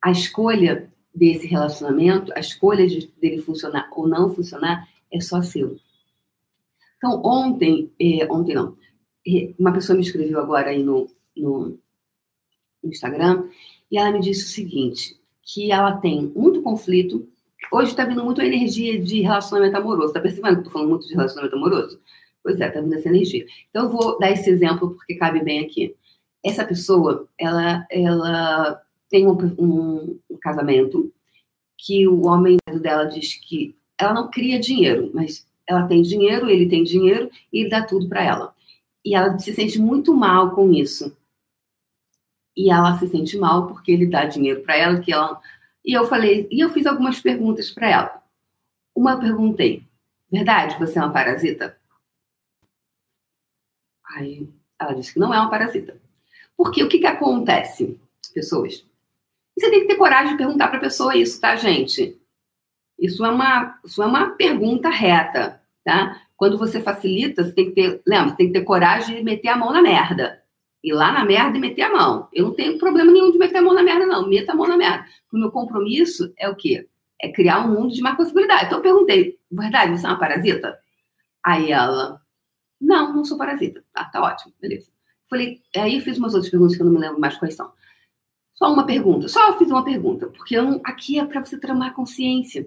[0.06, 5.80] a escolha desse relacionamento, a escolha de, dele funcionar ou não funcionar, é só seu.
[6.96, 8.76] Então, ontem, é, ontem não,
[9.26, 11.76] é, uma pessoa me escreveu agora aí no, no,
[12.84, 13.48] Instagram
[13.90, 17.28] e ela me disse o seguinte, que ela tem muito conflito,
[17.72, 21.08] hoje está vindo muito a energia de relacionamento amoroso, tá percebendo que tô falando muito
[21.08, 22.00] de relacionamento amoroso?
[22.44, 23.44] Pois é, tá vindo essa energia.
[23.70, 25.96] Então, eu vou dar esse exemplo porque cabe bem aqui.
[26.44, 31.12] Essa pessoa, ela, ela tem um, um, um casamento
[31.76, 36.68] que o homem dela diz que ela não cria dinheiro, mas ela tem dinheiro, ele
[36.68, 38.54] tem dinheiro e ele dá tudo para ela.
[39.04, 41.16] E ela se sente muito mal com isso.
[42.56, 45.40] E ela se sente mal porque ele dá dinheiro para ela, que ela
[45.84, 48.22] e eu falei, e eu fiz algumas perguntas para ela.
[48.94, 49.84] Uma eu perguntei:
[50.30, 51.78] "Verdade, você é uma parasita?"
[54.04, 54.48] Aí
[54.80, 56.00] ela disse que não é uma parasita.
[56.56, 58.00] Porque o que, que acontece,
[58.34, 58.84] pessoas?
[59.56, 62.20] Você tem que ter coragem de perguntar para a pessoa isso, tá, gente?
[62.98, 66.20] Isso é uma, isso é uma pergunta reta, tá?
[66.36, 69.56] Quando você facilita, você tem que ter, lembra, tem que ter coragem de meter a
[69.56, 70.42] mão na merda.
[70.84, 72.28] Ir lá na merda e meter a mão.
[72.32, 74.28] Eu não tenho problema nenhum de meter a mão na merda, não.
[74.28, 75.06] Meta a mão na merda.
[75.32, 76.86] O meu compromisso é o quê?
[77.20, 78.66] É criar um mundo de mais possibilidade.
[78.66, 80.78] Então eu perguntei, verdade, você é uma parasita?
[81.42, 82.20] Aí ela,
[82.80, 83.82] não, não sou parasita.
[83.94, 84.90] Ah, tá ótimo, beleza.
[85.28, 87.72] Falei, aí fiz umas outras perguntas que eu não me lembro mais quais são.
[88.56, 92.66] Só uma pergunta, só fiz uma pergunta, porque aqui é para você tramar consciência.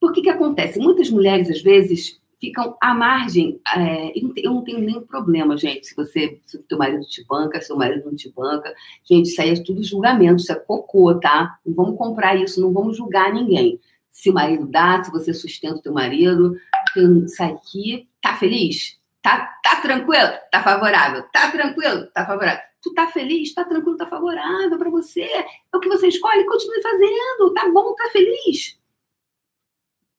[0.00, 0.78] Por que que acontece?
[0.78, 3.60] Muitas mulheres, às vezes, ficam à margem.
[3.76, 7.76] É, eu não tenho nenhum problema, gente, se você, se teu marido te banca, seu
[7.76, 8.72] marido não te banca.
[9.02, 11.58] Gente, isso aí é tudo julgamento, isso é cocô, tá?
[11.66, 13.80] Não vamos comprar isso, não vamos julgar ninguém.
[14.10, 16.54] Se o marido dá, se você sustenta o teu marido,
[16.96, 19.00] isso aqui, tá feliz?
[19.20, 20.30] Tá, tá tranquilo?
[20.52, 21.24] Tá favorável.
[21.32, 22.06] Tá tranquilo?
[22.14, 22.62] Tá favorável.
[22.84, 23.54] Tu tá feliz?
[23.54, 23.96] Tá tranquilo?
[23.96, 25.22] Tá favorável para você?
[25.22, 26.44] É o que você escolhe?
[26.44, 27.54] Continue fazendo.
[27.54, 27.94] Tá bom?
[27.94, 28.78] Tá feliz?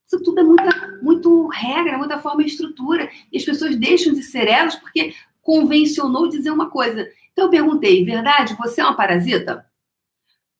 [0.03, 3.07] Isso tudo é muita, muito regra, muita forma e estrutura.
[3.31, 7.07] E as pessoas deixam de ser elas porque convencionou dizer uma coisa.
[7.31, 9.69] Então eu perguntei, verdade, você é uma parasita?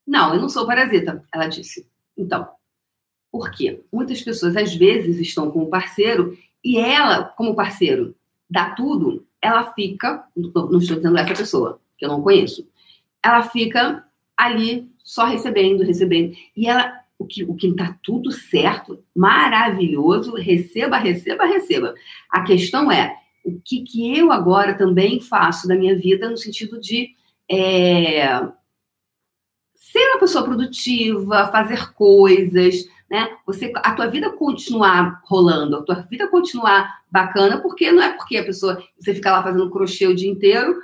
[0.06, 1.90] Não, eu não sou parasita, ela disse.
[2.16, 2.48] Então,
[3.32, 3.84] por quê?
[3.92, 8.16] Muitas pessoas às vezes estão com um parceiro e ela, como parceiro,
[8.48, 12.68] dá tudo, ela fica, não estou dizendo essa pessoa, que eu não conheço,
[13.24, 14.06] ela fica
[14.36, 16.36] ali só recebendo, recebendo.
[16.56, 21.94] E ela, o que o que está tudo certo, maravilhoso, receba, receba, receba.
[22.30, 26.80] A questão é o que, que eu agora também faço da minha vida no sentido
[26.80, 27.16] de
[27.50, 28.42] é,
[29.76, 33.38] ser uma pessoa produtiva, fazer coisas, né?
[33.46, 38.38] Você, a tua vida continuar rolando, a tua vida continuar bacana, porque não é porque
[38.38, 40.76] a pessoa, você fica lá fazendo crochê o dia inteiro,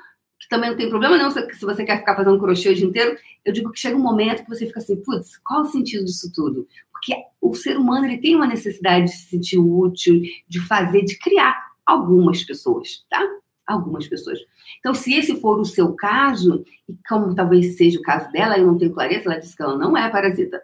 [0.41, 3.15] que também não tem problema não se você quer ficar fazendo crochê o dia inteiro.
[3.45, 6.32] Eu digo que chega um momento que você fica assim, putz, qual o sentido disso
[6.34, 6.67] tudo?
[6.91, 11.17] Porque o ser humano ele tem uma necessidade de se sentir útil, de fazer, de
[11.19, 13.23] criar algumas pessoas, tá?
[13.67, 14.39] Algumas pessoas.
[14.80, 18.65] Então, se esse for o seu caso, e como talvez seja o caso dela, eu
[18.65, 20.60] não tenho clareza, ela disse que ela não é parasita.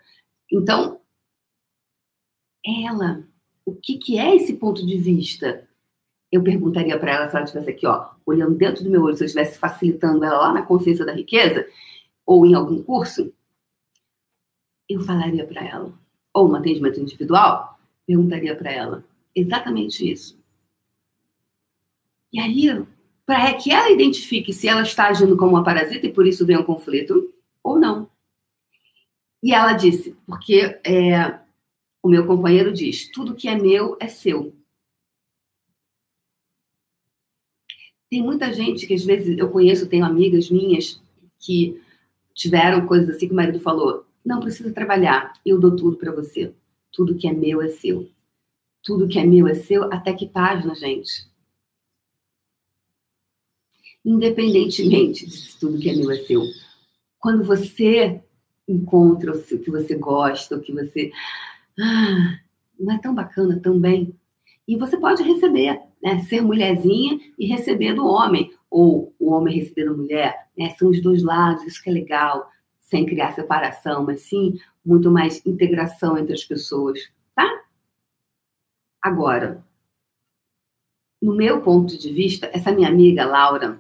[0.51, 0.99] Então,
[2.65, 3.23] ela,
[3.63, 5.66] o que, que é esse ponto de vista?
[6.31, 9.23] Eu perguntaria para ela se ela estivesse aqui, ó, olhando dentro do meu olho, se
[9.23, 11.65] eu estivesse facilitando ela lá na consciência da riqueza,
[12.25, 13.33] ou em algum curso,
[14.89, 15.93] eu falaria para ela,
[16.33, 19.03] ou no atendimento individual, perguntaria para ela
[19.35, 20.37] exatamente isso.
[22.31, 22.85] E aí,
[23.25, 26.57] para que ela identifique se ela está agindo como uma parasita e por isso vem
[26.57, 28.09] um conflito ou não.
[29.41, 31.39] E ela disse, porque é,
[32.01, 34.55] o meu companheiro diz: tudo que é meu é seu.
[38.09, 41.01] Tem muita gente que às vezes eu conheço, tenho amigas minhas
[41.39, 41.81] que
[42.33, 46.53] tiveram coisas assim que o marido falou: não precisa trabalhar, eu dou tudo para você.
[46.91, 48.09] Tudo que é meu é seu.
[48.81, 51.27] Tudo que é meu é seu, até que página, gente?
[54.05, 56.43] Independentemente disso tudo que é meu é seu.
[57.19, 58.21] Quando você
[58.67, 61.11] encontra o que você gosta, o que você
[61.79, 62.39] ah,
[62.79, 64.13] não é tão bacana também.
[64.67, 66.19] E você pode receber, né?
[66.19, 70.71] Ser mulherzinha e receber do homem, ou o homem receber da mulher, né?
[70.71, 72.49] São os dois lados, isso que é legal,
[72.79, 76.99] sem criar separação, mas sim muito mais integração entre as pessoas,
[77.35, 77.49] tá?
[79.01, 79.63] Agora,
[81.21, 83.79] no meu ponto de vista, essa minha amiga Laura,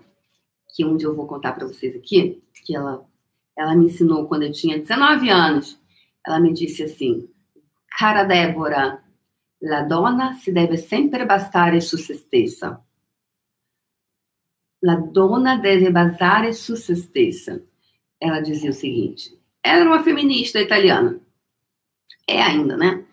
[0.75, 3.05] que um eu vou contar para vocês aqui, que ela,
[3.57, 5.79] ela me ensinou quando eu tinha 19 anos,
[6.25, 7.29] ela me disse assim:
[7.97, 9.01] Cara Débora,
[9.59, 12.83] la donna si deve sempre basare su se stessa.
[14.79, 17.59] La donna deve basare su se stessa.
[18.17, 21.19] Ela dizia o seguinte: ela era uma feminista italiana.
[22.27, 23.05] É ainda, né?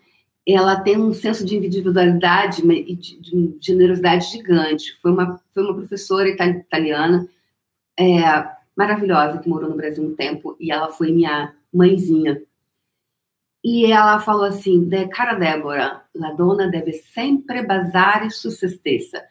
[0.47, 4.95] Ela tem um senso de individualidade e de, de generosidade gigante.
[5.01, 7.27] Foi uma, foi uma professora italiana
[7.99, 8.21] é,
[8.77, 12.43] maravilhosa que morou no Brasil um tempo e ela foi minha mãezinha
[13.65, 19.25] e ela falou assim: de cara Débora, a dona deve sempre basar su cesteza.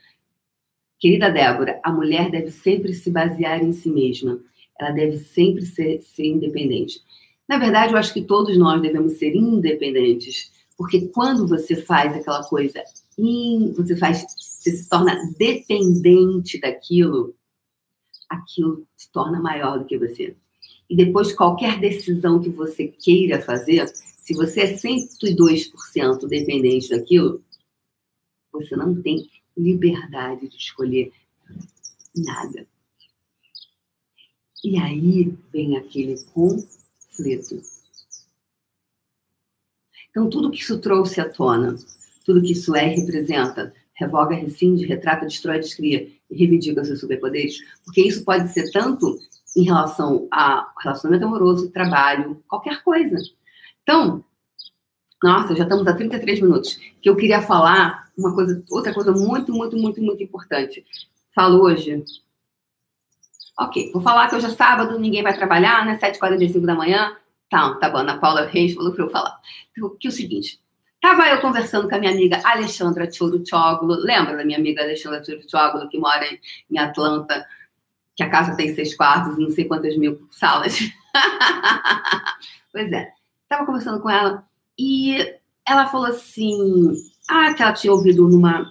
[0.99, 4.39] Querida Débora, a mulher deve sempre se basear em si mesma.
[4.79, 6.99] Ela deve sempre ser, ser independente.
[7.47, 12.43] Na verdade, eu acho que todos nós devemos ser independentes, porque quando você faz aquela
[12.45, 12.83] coisa,
[13.75, 17.35] você faz, você se torna dependente daquilo,
[18.27, 20.35] aquilo se torna maior do que você.
[20.89, 23.85] E depois, qualquer decisão que você queira fazer,
[24.23, 27.43] se você é 102% dependente daquilo,
[28.53, 31.11] você não tem liberdade de escolher
[32.15, 32.65] nada.
[34.63, 37.61] E aí vem aquele conflito.
[40.09, 41.75] Então, tudo que isso trouxe à tona,
[42.25, 47.99] tudo que isso é representa, revoga, rescinde, retrata, destrói, descria e reivindica seus superpoderes, porque
[47.99, 49.19] isso pode ser tanto
[49.57, 53.17] em relação a relacionamento amoroso, trabalho, qualquer coisa.
[53.83, 54.23] Então,
[55.23, 56.79] nossa, já estamos a 33 minutos.
[57.01, 60.85] Que eu queria falar uma coisa, outra coisa muito, muito, muito, muito importante.
[61.33, 62.03] Falo hoje.
[63.57, 65.97] Ok, vou falar que hoje é sábado, ninguém vai trabalhar, né?
[65.97, 67.15] 7h45 da manhã.
[67.49, 67.99] Tá, tá bom.
[67.99, 69.39] Ana Paula Reis falou para eu falar.
[69.99, 70.59] Que é o seguinte.
[70.99, 73.95] Tava eu conversando com a minha amiga Alexandra Choruchoglu.
[73.95, 76.25] Lembra da minha amiga Alexandra Choruchoglu, que mora
[76.69, 77.45] em Atlanta,
[78.15, 80.79] que a casa tem seis quartos e não sei quantas mil salas?
[82.71, 83.13] pois é.
[83.53, 84.43] Tava conversando com ela
[84.79, 85.15] e
[85.63, 86.91] ela falou assim,
[87.29, 88.65] ah, que ela tinha ouvido numa,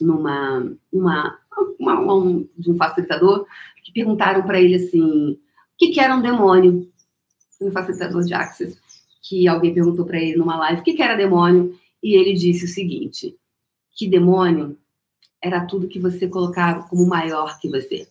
[0.00, 1.38] numa, uma,
[1.78, 3.46] uma um, de um facilitador
[3.84, 5.38] que perguntaram para ele assim, o
[5.78, 6.90] que, que era um demônio?
[7.60, 8.76] Um facilitador de Access,
[9.22, 12.64] que alguém perguntou para ele numa live o que, que era demônio e ele disse
[12.64, 13.38] o seguinte,
[13.92, 14.76] que demônio
[15.40, 18.08] era tudo que você colocava como maior que você.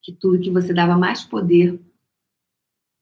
[0.00, 1.78] Que tudo que você dava mais poder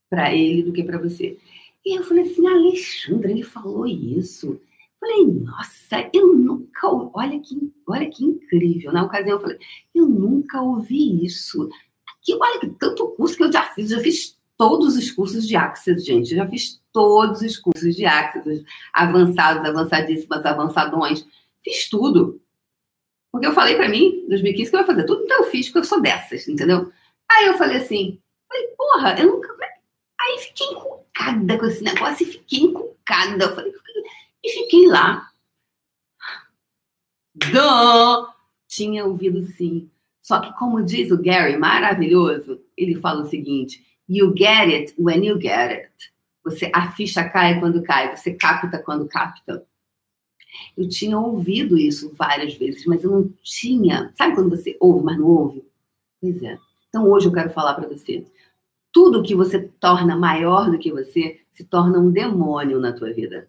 [0.08, 1.38] para ele do que para você.
[1.84, 4.60] E eu falei assim, Alexandre, ele falou isso.
[5.00, 8.92] Falei, nossa, eu nunca olha que olha que incrível.
[8.92, 9.58] Na ocasião eu falei,
[9.94, 11.68] eu nunca ouvi isso.
[12.08, 15.56] Aqui, olha que tanto curso que eu já fiz, já fiz todos os cursos de
[15.56, 16.34] Access, gente.
[16.34, 21.24] já fiz todos os cursos de Access, avançados, avançadíssimas, avançadões.
[21.62, 22.40] Fiz tudo.
[23.32, 25.66] Porque eu falei para mim, em 2015, que eu ia fazer tudo, então eu fiz,
[25.66, 26.90] porque eu sou dessas, entendeu?
[27.30, 29.57] Aí eu falei assim, falei, porra, eu nunca.
[30.28, 33.44] Aí fiquei encucada com esse negócio e fiquei encucada.
[33.44, 33.72] Eu falei,
[34.44, 35.30] e fiquei lá.
[37.34, 38.26] Dã!
[38.66, 39.90] Tinha ouvido sim.
[40.20, 45.24] Só que, como diz o Gary, maravilhoso, ele fala o seguinte: You get it when
[45.24, 46.12] you get it.
[46.44, 49.66] Você, a ficha cai quando cai, você capta quando capta.
[50.76, 54.12] Eu tinha ouvido isso várias vezes, mas eu não tinha.
[54.16, 55.64] Sabe quando você ouve, mas não ouve?
[56.20, 56.58] Pois é.
[56.88, 58.26] Então hoje eu quero falar para você.
[58.98, 63.48] Tudo que você torna maior do que você se torna um demônio na tua vida.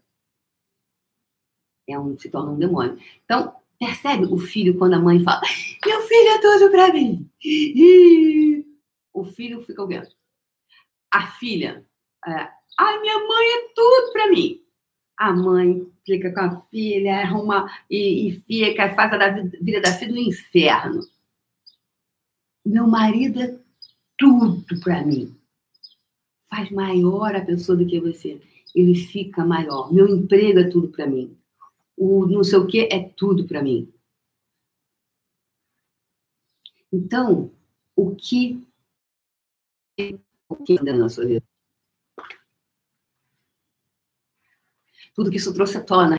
[1.88, 3.00] É um, se torna um demônio.
[3.26, 5.42] Então, percebe o filho quando a mãe fala:
[5.84, 7.28] Meu filho é tudo para mim.
[9.12, 9.90] O filho fica o
[11.12, 11.84] A filha,
[12.28, 14.62] é, ai, minha mãe é tudo para mim
[15.18, 19.30] a mãe fica com a filha, arruma e, e fica, faz a
[19.62, 21.02] vida da filha do inferno.
[22.66, 23.60] Meu marido é
[24.18, 25.39] tudo para mim.
[26.50, 28.42] Faz maior a pessoa do que você.
[28.74, 29.94] Ele fica maior.
[29.94, 31.38] Meu emprego é tudo para mim.
[31.96, 33.92] O não sei o que é tudo para mim.
[36.92, 37.52] Então,
[37.96, 38.66] o que
[40.80, 41.44] anda na sua vida?
[45.14, 46.16] Tudo que isso trouxe à tona,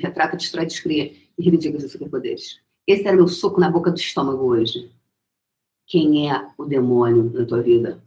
[0.00, 2.60] retrata, destrói, descria e reivindica seus superpoderes.
[2.86, 4.90] Esse era meu soco na boca do estômago hoje.
[5.86, 8.02] Quem é o demônio na tua vida?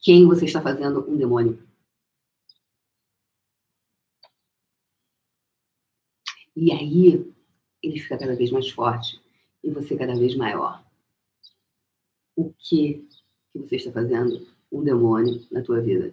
[0.00, 1.62] Quem você está fazendo um demônio?
[6.56, 7.32] E aí,
[7.82, 9.20] ele fica cada vez mais forte
[9.62, 10.84] e você cada vez maior.
[12.34, 13.06] O que,
[13.52, 16.12] que você está fazendo um demônio na tua vida?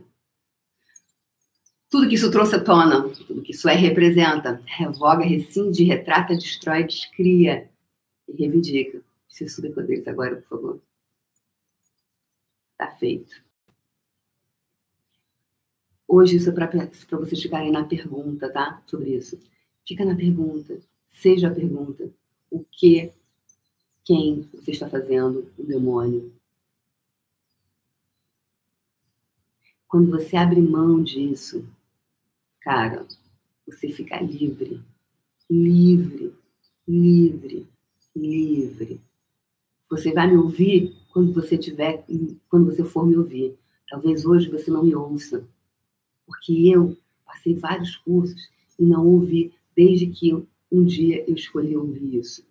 [1.89, 6.83] Tudo que isso trouxe à tona, tudo que isso é representa, revoga, rescinde, retrata, destrói,
[6.83, 7.69] descria
[8.27, 9.01] e reivindica.
[9.29, 10.81] Seus superpoderes agora, por favor.
[12.77, 13.46] Tá feito.
[16.07, 16.69] Hoje isso é para
[17.19, 18.81] vocês ficarem na pergunta, tá?
[18.85, 19.37] Sobre isso.
[19.85, 20.79] Fica na pergunta.
[21.09, 22.09] Seja a pergunta.
[22.49, 23.11] O que,
[24.05, 26.31] quem você está fazendo um demônio?
[29.87, 31.67] Quando você abre mão disso,
[32.61, 33.05] cara,
[33.65, 34.81] você fica livre,
[35.49, 36.33] livre,
[36.87, 37.67] livre,
[38.15, 39.01] livre.
[39.89, 42.05] Você vai me ouvir quando você tiver,
[42.49, 43.57] quando você for me ouvir.
[43.89, 45.47] Talvez hoje você não me ouça,
[46.27, 50.33] porque eu passei vários cursos e não ouvi desde que
[50.69, 52.45] um dia eu escolhi ouvir isso.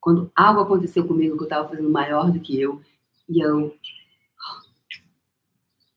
[0.00, 2.82] Quando algo aconteceu comigo que eu estava fazendo maior do que eu,
[3.28, 3.76] e eu.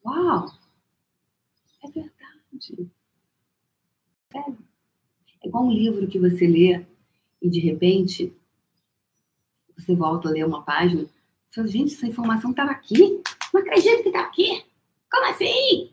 [0.05, 0.45] Uau!
[1.83, 2.91] É verdade.
[5.43, 6.85] É igual um livro que você lê
[7.41, 8.33] e de repente
[9.77, 11.03] você volta a ler uma página.
[11.47, 13.21] Você fala, gente, essa informação estava aqui.
[13.53, 14.63] Não acredito que estava aqui.
[15.09, 15.91] Como assim?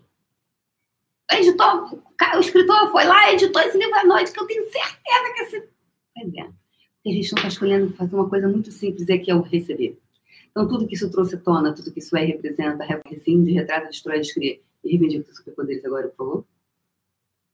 [1.31, 5.43] Editor, o, escritor foi lá editou esse livro à noite, que eu tenho certeza que
[5.43, 5.69] esse.
[6.15, 6.43] Pois é.
[6.43, 9.43] Porque a gente não está escolhendo fazer uma coisa muito simples, é que é o
[9.43, 9.99] receber.
[10.51, 14.21] Então, tudo que isso trouxe à tona, tudo que isso é representa, rescinde, retrata, destrói,
[14.21, 16.45] descreve e reivindica os superpoderes agora, por favor.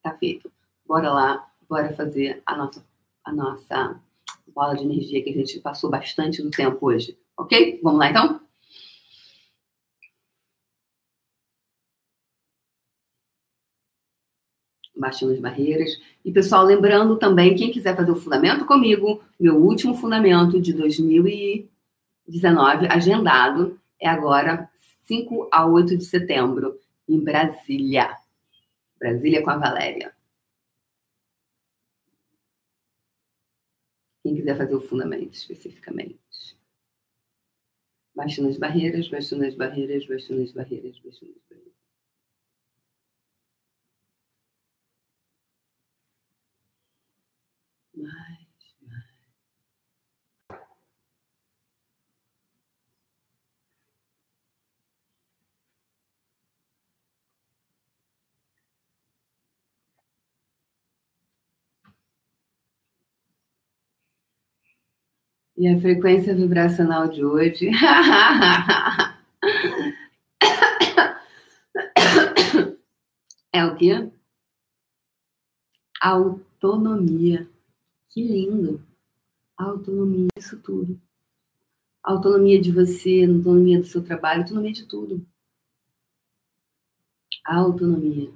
[0.02, 0.50] Tá feito
[0.86, 2.84] bora lá, bora fazer a nossa,
[3.24, 4.00] a nossa
[4.54, 7.18] bola de energia que a gente passou bastante do tempo hoje.
[7.36, 7.80] Ok?
[7.82, 8.40] Vamos lá então?
[15.08, 16.00] As barreiras.
[16.24, 22.86] E, pessoal, lembrando também, quem quiser fazer o fundamento comigo, meu último fundamento de 2019,
[22.88, 24.68] agendado, é agora
[25.06, 26.78] 5 a 8 de setembro,
[27.08, 28.16] em Brasília.
[28.98, 30.14] Brasília com a Valéria.
[34.22, 36.18] Quem quiser fazer o fundamento especificamente.
[38.14, 41.74] Baixando as barreiras, baixando as barreiras, baixando as barreiras, baixando as barreiras.
[47.96, 48.44] Mais.
[65.56, 67.70] E a frequência vibracional de hoje.
[73.52, 74.10] é o quê?
[76.00, 77.48] Autonomia.
[78.08, 78.84] Que lindo.
[79.56, 81.00] Autonomia, isso tudo.
[82.02, 85.24] Autonomia de você, autonomia do seu trabalho, autonomia de tudo.
[87.44, 88.32] Autonomia.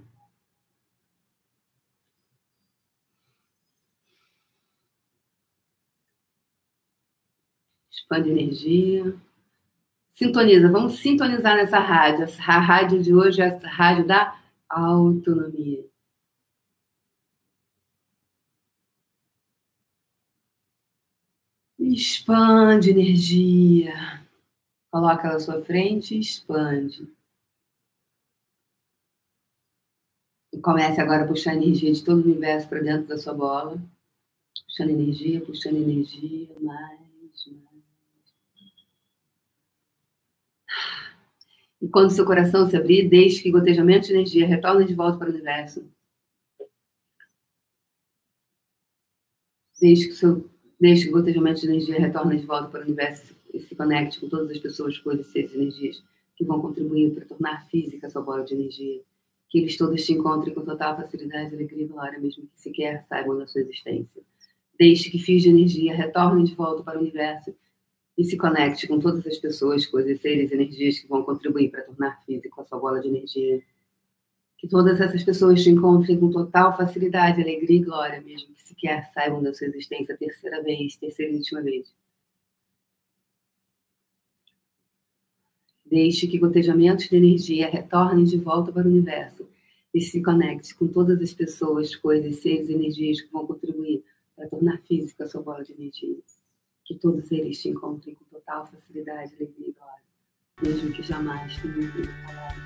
[8.09, 9.14] Expande energia.
[10.11, 12.24] Sintoniza, vamos sintonizar nessa rádio.
[12.46, 15.86] A rádio de hoje é a rádio da autonomia.
[21.78, 23.94] Expande energia.
[24.90, 27.09] Coloca ela à sua frente e expande.
[30.52, 33.34] E comece agora a puxar a energia de todo o universo para dentro da sua
[33.34, 33.78] bola.
[34.66, 37.07] Puxando energia, puxando energia, mais.
[41.81, 45.29] E quando seu coração se abrir, deixe que gotejamento de energia retorne de volta para
[45.29, 45.89] o universo.
[49.81, 50.49] Deixe que seu
[50.81, 54.20] Deixe que o gotejamento de energia retorne de volta para o universo e se conecte
[54.20, 56.05] com todas as pessoas, coisas, seres e energias
[56.37, 59.01] que vão contribuir para tornar física a sua bola de energia.
[59.49, 63.37] Que eles todos te encontrem com total facilidade, alegria e glória, mesmo que sequer saibam
[63.37, 64.22] da sua existência.
[64.79, 67.53] Deixe que fios de energia retornem de volta para o universo
[68.18, 72.20] e se conecte com todas as pessoas, coisas, seres energias que vão contribuir para tornar
[72.26, 73.62] física a sua bola de energia.
[74.58, 79.08] Que todas essas pessoas te encontrem com total facilidade, alegria e glória, mesmo que sequer
[79.12, 81.94] saibam da sua existência terceira vez, terceira e última vez.
[85.86, 89.48] Deixe que gotejamentos de energia retornem de volta para o universo
[89.94, 94.02] e se conecte com todas as pessoas, coisas, seres energias que vão contribuir
[94.34, 96.16] para tornar física a sua bola de energia.
[96.89, 100.03] Que todos eles te encontrem com total facilidade, e glória,
[100.62, 102.57] mesmo que jamais tenham ouvido falar.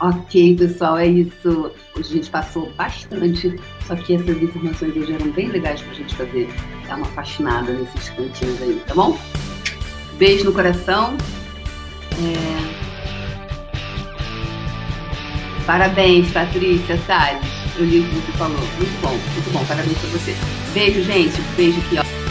[0.00, 1.72] Ok, pessoal, é isso.
[1.96, 6.14] A gente passou bastante, só que essas informações hoje eram bem legais para a gente
[6.14, 6.46] fazer.
[6.86, 9.18] Dar uma fascinada nesses cantinhos aí, tá bom?
[10.18, 11.16] Beijo no coração.
[12.20, 12.84] É...
[15.64, 17.63] Parabéns, Patrícia Salles.
[17.76, 18.58] Eu li o que você falou.
[18.58, 19.64] Muito bom, muito bom.
[19.64, 20.36] Parabéns para você.
[20.72, 21.40] Beijo, gente.
[21.56, 22.23] Beijo aqui, ó.